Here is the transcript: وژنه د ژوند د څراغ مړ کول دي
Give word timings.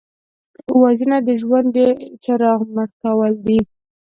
وژنه 0.81 1.17
د 1.27 1.29
ژوند 1.41 1.67
د 1.75 1.77
څراغ 2.23 2.59
مړ 2.73 2.87
کول 3.01 3.33
دي 3.45 3.59